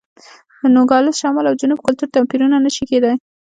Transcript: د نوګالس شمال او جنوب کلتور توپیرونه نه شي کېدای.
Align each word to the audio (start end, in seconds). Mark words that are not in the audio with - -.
د 0.59 0.61
نوګالس 0.75 1.15
شمال 1.21 1.45
او 1.47 1.55
جنوب 1.61 1.79
کلتور 1.85 2.07
توپیرونه 2.13 2.57
نه 2.65 2.71
شي 2.75 2.83
کېدای. 2.91 3.15